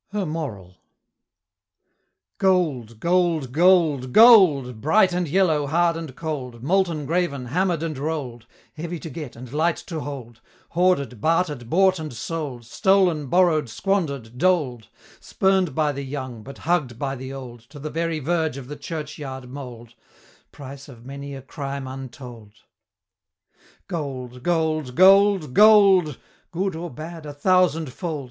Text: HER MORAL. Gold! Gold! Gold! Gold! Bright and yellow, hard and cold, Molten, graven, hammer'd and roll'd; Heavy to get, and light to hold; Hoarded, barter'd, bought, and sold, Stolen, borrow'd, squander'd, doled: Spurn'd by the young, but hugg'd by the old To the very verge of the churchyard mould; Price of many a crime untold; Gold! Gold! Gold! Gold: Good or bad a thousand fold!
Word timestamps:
HER 0.13 0.25
MORAL. 0.25 0.77
Gold! 2.39 2.99
Gold! 2.99 3.51
Gold! 3.51 4.11
Gold! 4.11 4.81
Bright 4.81 5.13
and 5.13 5.27
yellow, 5.27 5.67
hard 5.67 5.95
and 5.95 6.15
cold, 6.15 6.63
Molten, 6.63 7.05
graven, 7.05 7.45
hammer'd 7.45 7.83
and 7.83 7.95
roll'd; 7.99 8.47
Heavy 8.73 8.97
to 8.97 9.11
get, 9.11 9.35
and 9.35 9.53
light 9.53 9.77
to 9.85 9.99
hold; 9.99 10.41
Hoarded, 10.69 11.21
barter'd, 11.21 11.69
bought, 11.69 11.99
and 11.99 12.11
sold, 12.11 12.65
Stolen, 12.65 13.27
borrow'd, 13.27 13.69
squander'd, 13.69 14.39
doled: 14.39 14.87
Spurn'd 15.19 15.75
by 15.75 15.91
the 15.91 16.01
young, 16.01 16.41
but 16.41 16.57
hugg'd 16.57 16.97
by 16.97 17.15
the 17.15 17.31
old 17.31 17.59
To 17.69 17.77
the 17.77 17.91
very 17.91 18.17
verge 18.17 18.57
of 18.57 18.67
the 18.69 18.75
churchyard 18.77 19.47
mould; 19.51 19.93
Price 20.51 20.89
of 20.89 21.05
many 21.05 21.35
a 21.35 21.43
crime 21.43 21.87
untold; 21.87 22.53
Gold! 23.87 24.41
Gold! 24.41 24.95
Gold! 24.95 25.53
Gold: 25.53 26.17
Good 26.49 26.75
or 26.75 26.89
bad 26.89 27.27
a 27.27 27.33
thousand 27.33 27.93
fold! 27.93 28.19